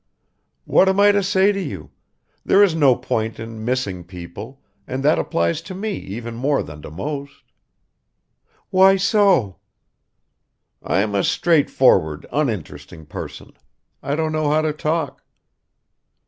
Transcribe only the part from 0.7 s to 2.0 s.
am I to say to you?